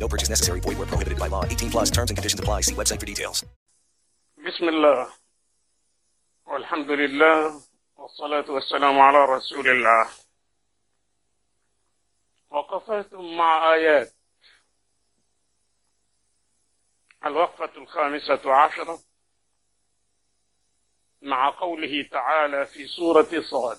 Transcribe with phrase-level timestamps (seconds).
[0.00, 0.60] No purchase necessary.
[0.60, 1.44] Void where prohibited by law.
[1.44, 2.62] 18 plus terms and conditions apply.
[2.62, 3.44] See website for details.
[4.46, 5.12] بسم الله
[6.46, 7.60] والحمد لله
[7.96, 10.08] والصلاة والسلام على رسول الله
[12.50, 14.12] وقفات مع آيات
[17.26, 18.98] الوقفة الخامسة عشرة
[21.22, 23.78] مع قوله تعالى في سورة صاد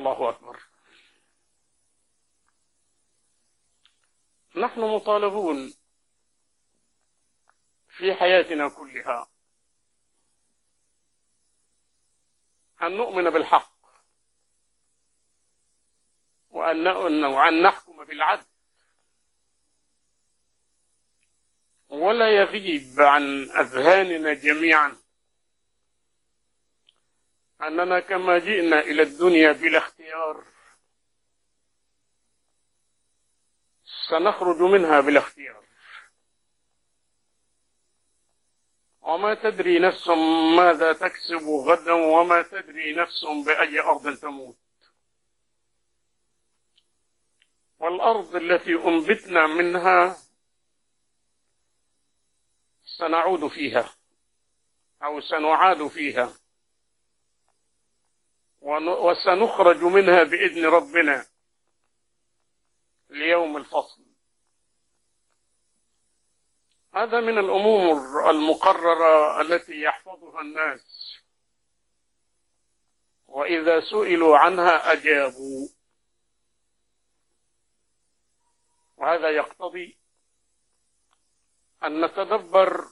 [0.00, 0.62] الله أكبر.
[4.56, 5.74] نحن مطالبون
[7.88, 9.30] في حياتنا كلها
[12.82, 13.72] أن نؤمن بالحق
[16.50, 16.86] وأن
[17.24, 18.46] وأن نحكم بالعدل.
[21.88, 24.99] ولا يغيب عن أذهاننا جميعا.
[27.62, 30.44] أننا كما جئنا إلى الدنيا بلا اختيار.
[34.08, 35.64] سنخرج منها بلا اختيار.
[39.00, 40.08] وما تدري نفس
[40.56, 44.56] ماذا تكسب غدا وما تدري نفس بأي أرض تموت.
[47.78, 50.16] والأرض التي أنبتنا منها
[52.84, 53.94] سنعود فيها
[55.02, 56.32] أو سنعاد فيها.
[58.60, 61.26] وسنخرج منها بإذن ربنا
[63.10, 64.04] ليوم الفصل.
[66.94, 71.16] هذا من الأمور المقررة التي يحفظها الناس.
[73.26, 75.68] وإذا سئلوا عنها أجابوا.
[78.96, 79.98] وهذا يقتضي
[81.84, 82.84] أن نتدبر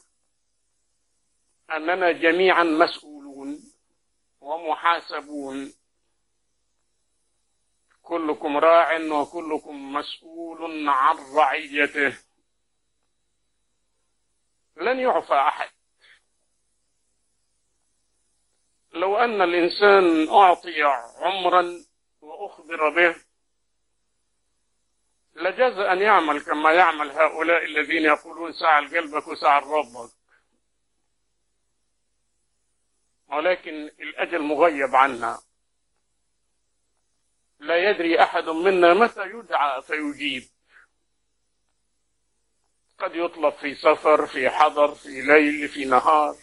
[1.70, 3.17] أننا جميعا مسؤولون
[4.48, 5.72] ومحاسبون.
[8.02, 12.18] كلكم راع وكلكم مسؤول عن رعيته.
[14.76, 15.70] لن يعفى أحد.
[18.92, 20.82] لو أن الإنسان أعطي
[21.18, 21.84] عمرا
[22.20, 23.16] وأخبر به
[25.34, 30.17] لجاز أن يعمل كما يعمل هؤلاء الذين يقولون سعى قلبك وسعى ربك
[33.28, 35.38] ولكن الأجل مغيب عنا.
[37.58, 40.42] لا يدري أحد منا متى يدعى فيجيب.
[42.98, 46.36] قد يطلب في سفر في حضر في ليل في نهار.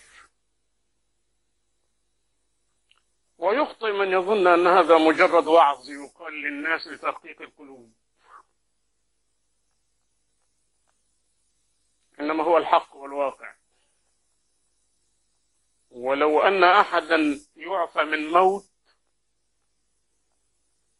[3.38, 7.94] ويخطئ من يظن أن هذا مجرد وعظ يقال للناس لترقيق القلوب.
[12.19, 13.55] إنما هو الحق والواقع.
[15.96, 18.66] ولو أن أحدا يعفى من موت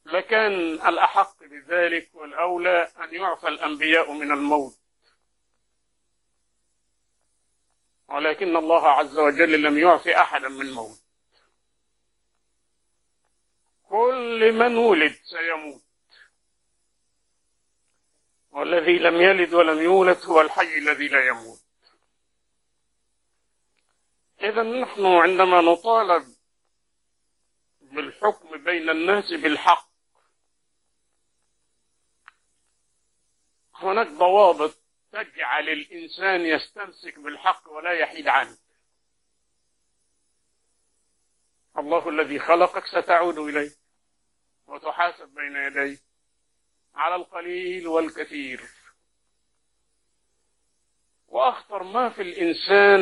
[0.06, 0.54] لكان
[0.88, 4.80] الأحق بذلك والأولى أن يعفى الأنبياء من الموت.
[8.08, 11.04] ولكن الله عز وجل لم يعفي أحدا من موت.
[13.84, 15.82] كل من ولد سيموت.
[18.52, 21.65] والذي لم يلد ولم يولد هو الحي الذي لا يموت.
[24.46, 26.36] إذا نحن عندما نطالب
[27.82, 29.90] بالحكم بين الناس بالحق
[33.76, 34.76] هناك ضوابط
[35.12, 38.58] تجعل الإنسان يستمسك بالحق ولا يحيد عنه.
[41.78, 43.72] الله الذي خلقك ستعود إليه
[44.68, 46.00] وتحاسب بين يديه
[46.96, 48.62] على القليل والكثير.
[51.28, 53.02] وأخطر ما في الإنسان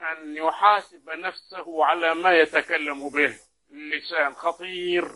[0.00, 3.38] أن يحاسب نفسه على ما يتكلم به.
[3.70, 5.10] اللسان خطير.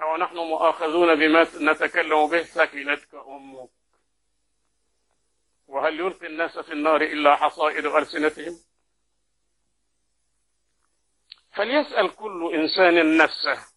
[0.00, 1.42] أو نحن مؤاخذون بما
[1.72, 3.70] نتكلم به ثكلتك أمك.
[5.66, 8.58] وهل يلقي الناس في النار إلا حصائد ألسنتهم؟
[11.52, 13.72] فليسأل كل إنسان نفسه.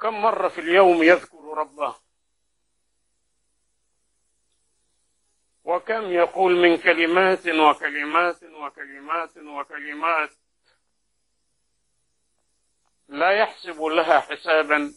[0.00, 2.11] كم مرة في اليوم يذكر ربه؟
[5.64, 10.30] وكم يقول من كلمات وكلمات وكلمات وكلمات
[13.08, 14.94] لا يحسب لها حسابا.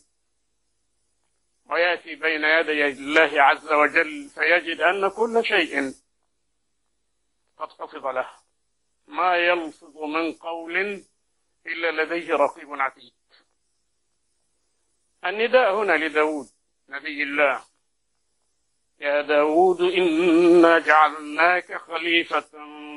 [1.65, 5.93] ويأتي بين يدي الله عز وجل فيجد أن كل شيء
[7.57, 8.29] قد حفظ له.
[9.07, 11.03] ما يلفظ من قول
[11.65, 13.13] إلا لديه رقيب عتيد.
[15.25, 16.47] النداء هنا لداود
[16.89, 17.74] نبي الله.
[18.99, 22.39] يا داود إنا جعلناك خليفة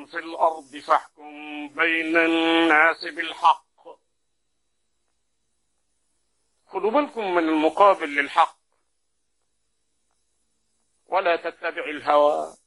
[0.05, 3.65] في الأرض فاحكم بين الناس بالحق.
[6.67, 8.59] خذوا بالكم من المقابل للحق.
[11.05, 12.57] ولا تتبع الهوى.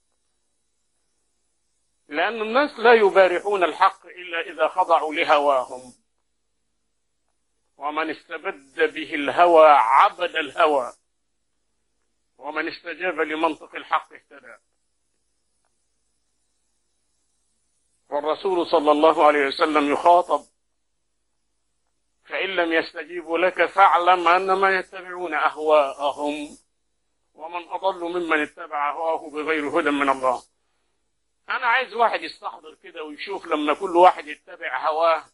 [2.08, 5.94] لأن الناس لا يبارحون الحق إلا إذا خضعوا لهواهم.
[7.76, 10.92] ومن استبد به الهوى عبد الهوى.
[12.42, 14.56] ومن استجاب لمنطق الحق اهتدى.
[18.08, 20.44] والرسول صلى الله عليه وسلم يخاطب
[22.24, 26.58] فإن لم يستجيبوا لك فاعلم أنما يتبعون أهواءهم
[27.34, 30.42] ومن أضل ممن اتبع هواه بغير هدى من الله.
[31.48, 35.24] أنا عايز واحد يستحضر كده ويشوف لما كل واحد يتبع هواه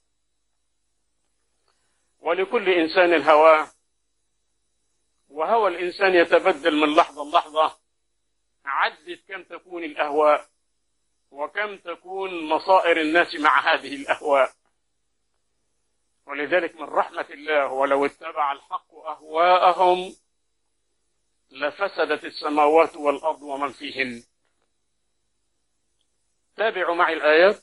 [2.21, 3.69] ولكل إنسان هواه
[5.39, 7.79] وهوى الإنسان يتبدل من لحظة لحظة
[8.65, 10.49] عدد كم تكون الأهواء
[11.31, 14.53] وكم تكون مصائر الناس مع هذه الأهواء.
[16.27, 20.17] ولذلك من رحمة الله ولو اتبع الحق أهواءهم
[21.51, 24.25] لفسدت السماوات والأرض ومن فيهن.
[26.57, 27.63] تابعوا معي الآيات.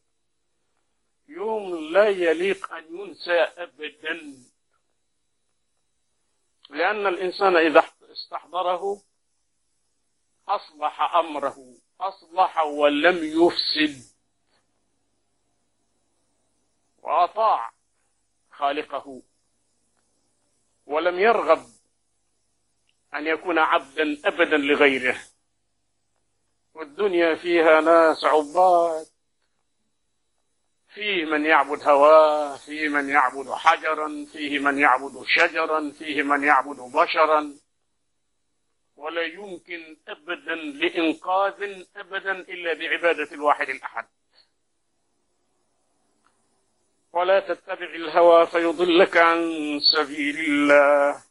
[1.41, 4.35] يوم لا يليق أن ينسى أبدا.
[6.69, 9.01] لأن الإنسان إذا استحضره
[10.47, 11.57] أصلح أمره
[11.99, 14.03] أصلح ولم يفسد.
[16.97, 17.71] وأطاع
[18.51, 19.21] خالقه.
[20.85, 21.65] ولم يرغب
[23.13, 25.17] أن يكون عبدا أبدا لغيره.
[26.73, 29.07] والدنيا فيها ناس عباد.
[30.93, 36.77] فيه من يعبد هواه فيه من يعبد حجرا فيه من يعبد شجرا فيه من يعبد
[36.77, 37.53] بشرا.
[38.95, 44.05] ولا يمكن ابدا لإنقاذ ابدا إلا بعبادة الواحد الأحد.
[47.13, 49.39] ولا تتبع الهوى فيضلك عن
[49.95, 51.23] سبيل الله.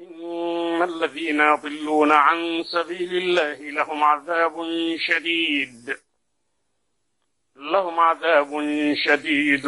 [0.00, 4.66] إن الذين يضلون عن سبيل الله لهم عذاب
[4.98, 5.98] شديد.
[7.58, 8.50] لهم عذاب
[9.04, 9.66] شديد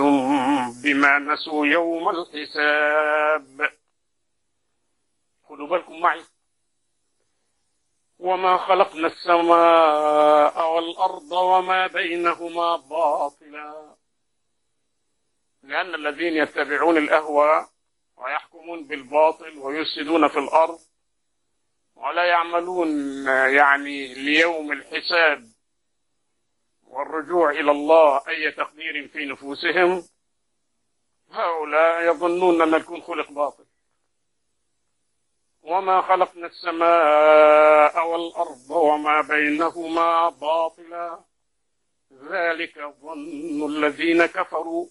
[0.84, 3.70] بما نسوا يوم الحساب.
[5.48, 6.20] خذوا بالكم معي.
[8.18, 13.96] وما خلقنا السماء والأرض وما بينهما باطلا.
[15.62, 17.68] لأن الذين يتبعون الأهواء
[18.16, 20.78] ويحكمون بالباطل ويفسدون في الأرض
[21.94, 22.88] ولا يعملون
[23.26, 25.49] يعني ليوم الحساب.
[26.90, 30.02] والرجوع إلى الله أي تقدير في نفوسهم
[31.30, 33.64] هؤلاء يظنون أن الكون خلق باطل.
[35.62, 41.24] وما خلقنا السماء والأرض وما بينهما باطلا.
[42.12, 44.86] ذلك ظن الذين كفروا.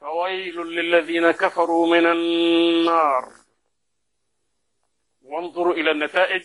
[0.00, 3.32] فويل للذين كفروا من النار.
[5.22, 6.44] وانظروا إلى النتائج.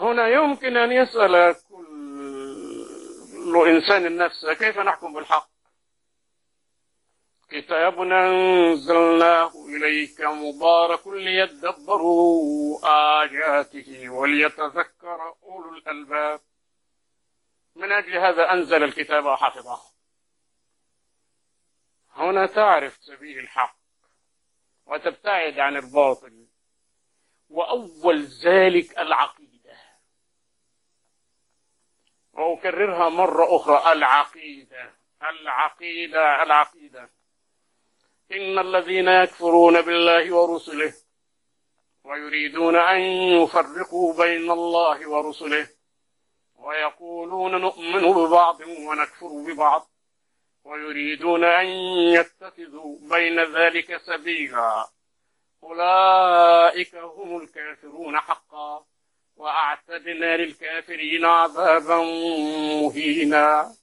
[0.00, 5.48] هنا يمكن أن يسأل كل إنسان نفسه كيف نحكم بالحق؟
[7.50, 12.78] كتاب أنزلناه إليك مبارك ليدبروا
[13.22, 16.40] آياته وليتذكر أولو الألباب.
[17.76, 19.80] من أجل هذا أنزل الكتاب وحفظه
[22.14, 23.76] هنا تعرف سبيل الحق
[24.86, 26.46] وتبتعد عن الباطل
[27.48, 29.37] وأول ذلك العقيدة.
[32.38, 33.92] وأكررها مرة أخرى.
[33.92, 34.90] العقيدة
[35.22, 37.10] العقيدة العقيدة.
[38.32, 40.94] إن الذين يكفرون بالله ورسله
[42.04, 43.00] ويريدون أن
[43.42, 45.68] يفرقوا بين الله ورسله
[46.56, 49.88] ويقولون نؤمن ببعض ونكفر ببعض
[50.64, 51.66] ويريدون أن
[52.16, 54.88] يتخذوا بين ذلك سبيلا.
[55.62, 58.84] أولئك هم الكافرون حقا.
[59.38, 61.96] وأعتدنا للكافرين عذابا
[62.82, 63.74] مهينا.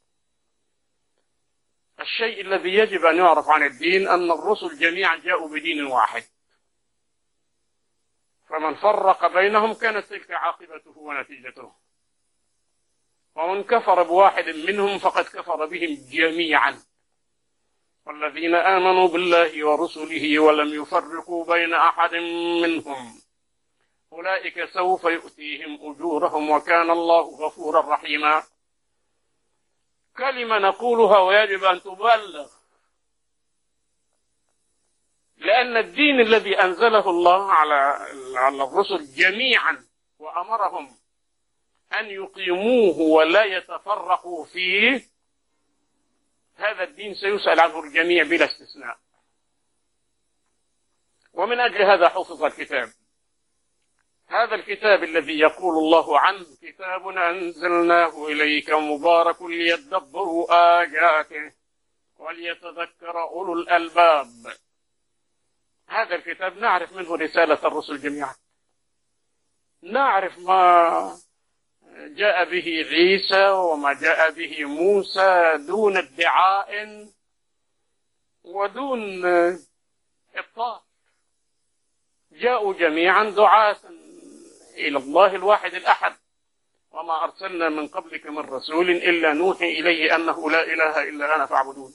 [2.00, 6.24] الشيء الذي يجب أن يعرف عن الدين أن الرسل جميعا جاءوا بدين واحد.
[8.50, 11.72] فمن فرق بينهم كانت تلك عاقبته ونتيجته.
[13.36, 16.82] ومن كفر بواحد منهم فقد كفر بهم جميعا.
[18.06, 22.16] والذين آمنوا بالله ورسله ولم يفرقوا بين أحد
[22.62, 23.25] منهم.
[24.16, 28.44] أولئك سوف يؤتيهم أجورهم وكان الله غفورا رحيما.
[30.18, 32.50] كلمة نقولها ويجب أن تبلغ.
[35.38, 39.86] لأن الدين الذي أنزله الله على على الرسل جميعا
[40.20, 40.98] وأمرهم
[42.00, 45.06] أن يقيموه ولا يتفرقوا فيه
[46.56, 48.98] هذا الدين سيسأل عنه الجميع بلا استثناء.
[51.34, 52.90] ومن أجل هذا حفظ الكتاب.
[54.28, 60.48] هذا الكتاب الذي يقول الله عنه كتاب أنزلناه إليك مبارك ليدبروا
[60.82, 61.52] آياته
[62.18, 64.28] وليتذكر أولو الألباب.
[65.88, 68.36] هذا الكتاب نعرف منه رسالة الرسل جميعا.
[69.82, 71.18] نعرف ما
[71.94, 77.08] جاء به عيسى وما جاء به موسى دون ادعاء
[78.44, 79.26] ودون
[80.36, 80.80] إبطال.
[82.32, 83.78] جاءوا جميعا دعاة
[84.76, 86.16] إلى الله الواحد الأحد.
[86.92, 91.94] وما أرسلنا من قبلك من رسول إلا نوحي إليه أنه لا إله إلا أنا فاعبدون.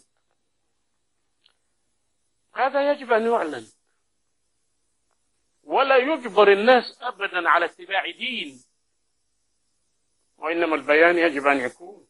[2.55, 3.67] هذا يجب أن يعلن.
[5.63, 8.65] ولا يجبر الناس أبدا على اتباع دين.
[10.37, 12.07] وإنما البيان يجب أن يكون.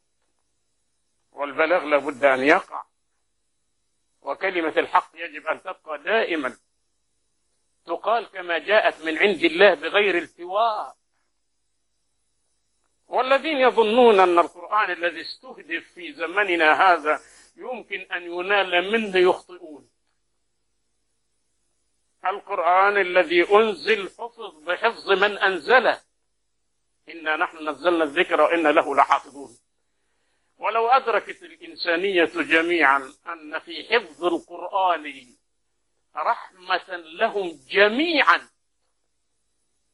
[1.33, 2.85] والبلاغ لابد أن يقع.
[4.21, 6.57] وكلمة الحق يجب أن تبقى دائما.
[7.87, 10.97] تقال كما جاءت من عند الله بغير التواء
[13.07, 17.21] والذين يظنون أن القرآن الذي استهدف في زمننا هذا
[17.57, 19.91] يمكن أن ينال منه يخطئون.
[22.27, 26.01] القرآن الذي أنزل حفظ بحفظ من أنزله.
[27.09, 29.59] إنا نحن نزلنا الذكر وإنا له لحافظون.
[30.59, 35.27] ولو أدركت الإنسانية جميعا أن في حفظ القرآن
[36.17, 38.49] رحمة لهم جميعا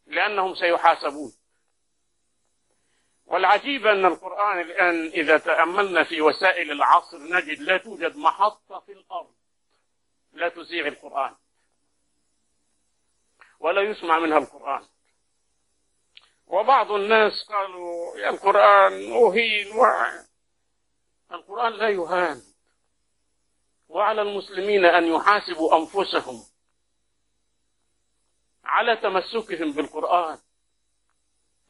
[0.06, 1.32] لأنهم سيحاسبون.
[3.26, 9.34] والعجيب أن القرآن الآن إذا تأملنا في وسائل العصر نجد لا توجد محطة في الأرض
[10.32, 11.36] لا تزيغ القرآن
[13.60, 14.86] ولا يسمع منها القرآن.
[16.46, 19.86] وبعض الناس قالوا يا القرآن أهين و...
[21.32, 22.42] القرآن لا يهان.
[23.88, 26.42] وعلى المسلمين أن يحاسبوا أنفسهم
[28.64, 30.38] على تمسكهم بالقرآن.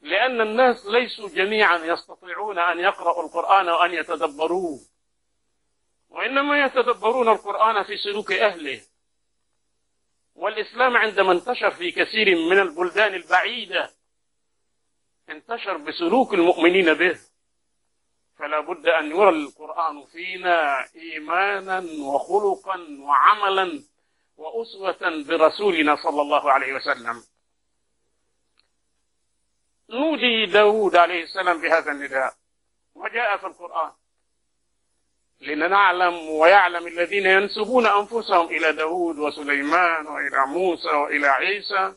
[0.01, 4.79] لأن الناس ليسوا جميعا يستطيعون أن يقرأوا القرآن وأن يتدبروه.
[6.09, 8.81] وإنما يتدبرون القرآن في سلوك أهله.
[10.35, 13.93] والإسلام عندما انتشر في كثير من البلدان البعيدة
[15.29, 17.19] انتشر بسلوك المؤمنين به.
[18.39, 23.83] فلا بد أن يرى القرآن فينا إيمانا وخلقا وعملا
[24.37, 27.23] وأسوة برسولنا صلى الله عليه وسلم.
[29.89, 32.33] نودي داود عليه السلام بهذا النداء
[32.95, 33.91] وجاء في القرآن.
[35.41, 41.93] لنعلم ويعلم الذين ينسبون أنفسهم إلى داود وسليمان وإلى موسى وإلى عيسى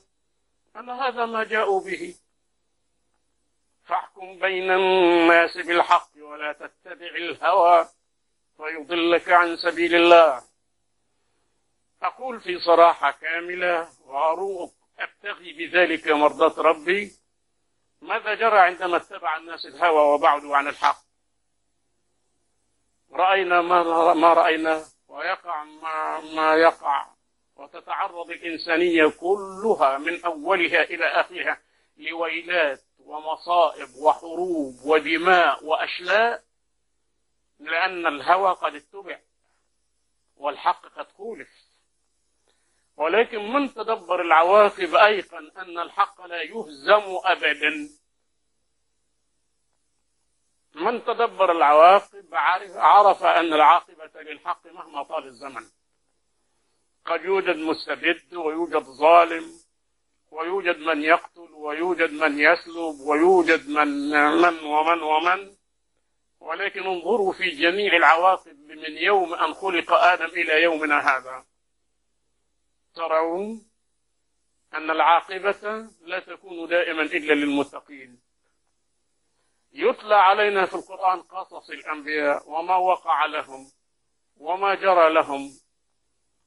[0.77, 2.15] أن هذا ما جاءوا به.
[3.91, 7.89] فاحكم بين الناس بالحق ولا تتبع الهوى
[8.59, 10.43] ويضلك عن سبيل الله.
[12.03, 17.13] أقول في صراحة كاملة وأروق أبتغي بذلك مرضاة ربي.
[18.03, 21.03] ماذا جرى عندما اتبع الناس الهوى وبعدوا عن الحق؟
[23.13, 27.07] رأينا ما ما رأينا ويقع ما ما يقع.
[27.57, 31.61] وتتعرض الإنسانية كلها من أولها إلى آخرها
[31.97, 32.90] لويلات.
[33.11, 36.45] ومصائب وحروب ودماء وأشلاء
[37.59, 39.21] لأن الهوى قد اتبع
[40.37, 41.49] والحق قد خولف
[42.97, 47.89] ولكن من تدبر العواقب أيقن أن الحق لا يهزم أبدا.
[50.75, 55.71] من تدبر العواقب عرف, عرف أن العاقبة للحق مهما طال الزمن.
[57.05, 59.60] قد يوجد مستبد ويوجد ظالم
[60.31, 64.11] ويوجد من يقتل ويوجد من يسلب ويوجد من
[64.43, 65.57] من ومن ومن.
[66.41, 71.45] ولكن انظروا في جميع العواقب من يوم أن خلق آدم إلى يومنا هذا.
[72.95, 73.71] ترون
[74.75, 78.21] أن العاقبة لا تكون دائما إلا للمتقين.
[79.73, 83.71] يتلى علينا في القرآن قصص الأنبياء وما وقع لهم
[84.37, 85.51] وما جرى لهم.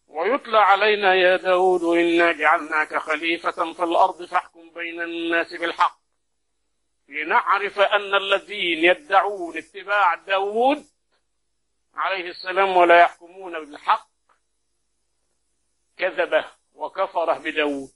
[0.07, 5.99] ويتلى علينا يا داود إنا جعلناك خليفة في الأرض فاحكم بين الناس بالحق.
[7.07, 10.85] لنعرف أن الذين يدعون اتباع داود
[11.95, 14.09] عليه السلام ولا يحكمون بالحق
[15.97, 17.89] كذبه وكفره بداود.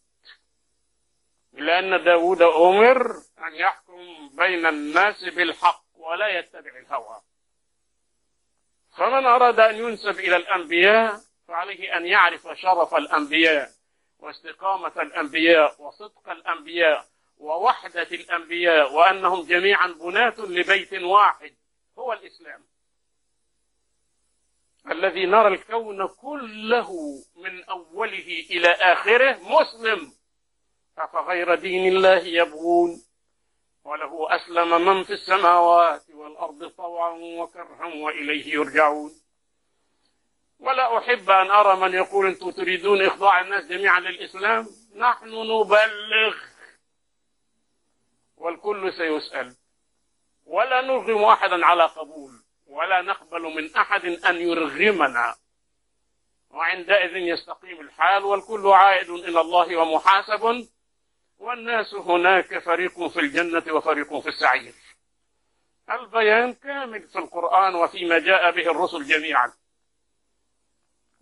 [1.53, 7.21] لأن داود أمر أن يحكم بين الناس بالحق ولا يتبع الهوى.
[8.97, 13.69] فمن أراد أن ينسب إلى الأنبياء فعليه أن يعرف شرف الأنبياء
[14.19, 17.05] واستقامة الأنبياء وصدق الأنبياء
[17.37, 21.55] ووحدة الأنبياء وأنهم جميعا بناة لبيت واحد
[21.99, 22.63] هو الإسلام.
[24.91, 26.93] الذي نرى الكون كله
[27.35, 30.13] من أوله إلى آخره مسلم.
[30.97, 33.03] أفغير دين الله يبغون؟
[33.83, 39.16] وله أسلم من في السماوات والأرض طوعا وكرها وإليه يرجعون.
[40.59, 44.67] ولا أحب أن أرى من يقول أنتم تريدون إخضاع الناس جميعا للإسلام.
[44.95, 46.35] نحن نبلغ
[48.37, 49.55] والكل سيسأل.
[50.45, 52.31] ولا نرغم أحدا على قبول
[52.67, 55.35] ولا نقبل من أحد أن يرغمنا.
[56.49, 60.67] وعندئذ يستقيم الحال والكل عائد إلى الله ومحاسب.
[61.37, 64.73] والناس هناك فريق في الجنة وفريق في السعير.
[65.91, 69.53] البيان كامل في القرآن وفيما جاء به الرسل جميعا.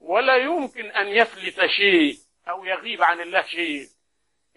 [0.05, 2.17] ولا يمكن أن يفلت شيء
[2.49, 3.87] أو يغيب عن الله شيء.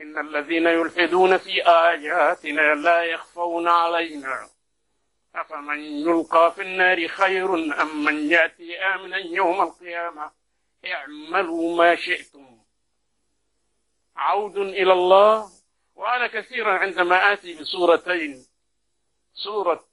[0.01, 4.49] إن الذين يلحدون في آياتنا لا يخفون علينا.
[5.35, 10.31] أفمن يلقى في النار خير أم من يأتي آمنا يوم القيامة؟
[10.87, 12.59] اعملوا ما شئتم.
[14.17, 15.51] عود إلى الله.
[15.95, 18.47] وأنا كثيرا عندما آتي بسورتين
[19.35, 19.89] سورة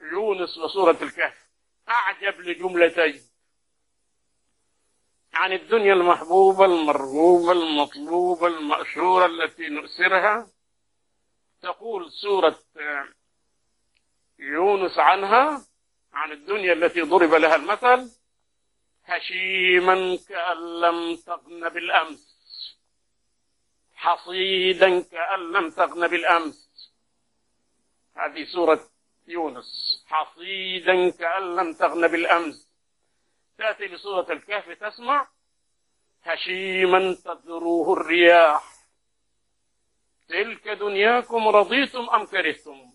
[0.00, 1.46] يونس وسورة الكهف
[1.88, 3.25] أعجب لجملتين.
[5.36, 10.46] عن الدنيا المحبوبة المرغوبة المطلوبة المأشورة التي نؤسرها.
[11.62, 12.58] تقول سورة
[14.38, 15.66] يونس عنها
[16.12, 18.10] عن الدنيا التي ضرب لها المثل
[19.04, 22.36] هشيما كأن لم تغن بالأمس
[23.94, 26.92] حصيدا كأن لم تغن بالأمس.
[28.14, 28.80] هذه سورة
[29.26, 32.65] يونس حصيدا كأن لم تغن بالأمس.
[33.58, 35.28] تأتي بسورة الكهف تسمع
[36.22, 38.76] هشيما تذروه الرياح.
[40.28, 42.92] تلك دنياكم رضيتم أم كرهتم؟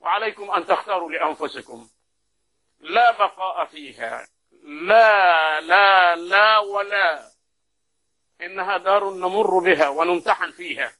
[0.00, 1.88] وعليكم أن تختاروا لأنفسكم.
[2.80, 4.28] لا بقاء فيها.
[4.62, 7.30] لا لا لا ولا.
[8.40, 10.92] إنها دار نمر بها ونمتحن فيها.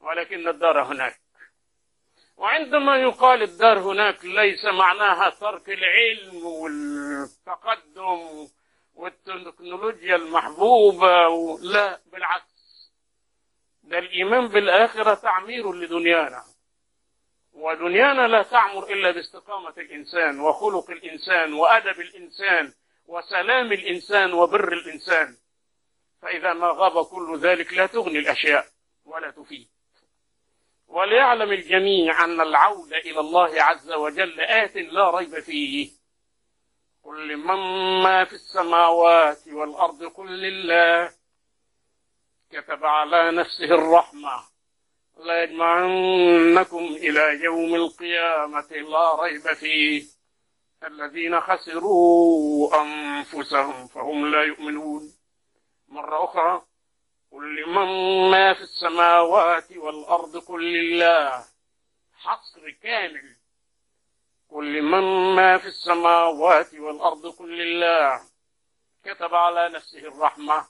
[0.00, 1.20] ولكن الدار هناك.
[2.38, 8.48] وعندما يقال الدار هناك ليس معناها ترك العلم والتقدم
[8.94, 11.28] والتكنولوجيا المحبوبة
[11.62, 12.90] لا بالعكس.
[13.82, 16.44] ده الإيمان بالآخرة تعمير لدنيانا.
[17.52, 22.72] ودنيانا لا تعمر إلا باستقامة الإنسان وخلق الإنسان وأدب الإنسان
[23.06, 25.36] وسلام الإنسان وبر الإنسان.
[26.22, 28.66] فإذا ما غاب كل ذلك لا تغني الأشياء
[29.04, 29.68] ولا تفيد.
[30.88, 35.90] وليعلم الجميع أن العودة إلى الله عز وجل آت لا ريب فيه.
[37.04, 37.56] قل لمن
[38.02, 41.12] ما في السماوات والأرض قل لله.
[42.50, 44.42] كتب على نفسه الرحمة.
[45.18, 50.04] لا يجمعنكم إلى يوم القيامة لا ريب فيه.
[50.84, 55.12] الذين خسروا أنفسهم فهم لا يؤمنون.
[55.88, 56.62] مرة أخرى
[57.32, 61.44] قل لمن ما في السماوات والأرض قل لله.
[62.18, 63.36] حصر كامل.
[64.50, 68.20] قل لمن ما في السماوات والأرض قل لله.
[69.04, 70.66] كتب على نفسه الرحمة.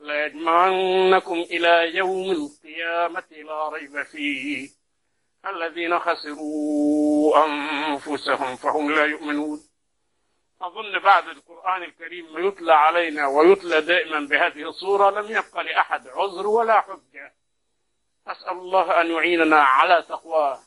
[0.00, 4.70] لا يجمعنكم إلى يوم القيامة لا ريب فيه.
[5.46, 9.69] الذين خسروا أنفسهم فهم لا يؤمنون.
[10.62, 16.80] أظن بعد القرآن الكريم يتلى علينا ويتلى دائما بهذه الصورة لم يبقى لأحد عذر ولا
[16.80, 17.34] حجة.
[18.26, 20.58] أسأل الله أن يعيننا على تقواه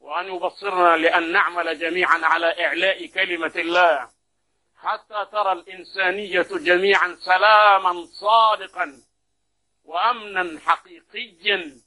[0.00, 4.10] وأن يبصرنا لأن نعمل جميعا على إعلاء كلمة الله.
[4.76, 9.02] حتى ترى الإنسانية جميعا سلاما صادقا
[9.84, 11.80] وأمنا حقيقيا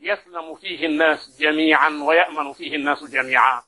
[0.00, 3.67] يسلم فيه الناس جميعا ويأمن فيه الناس جميعا.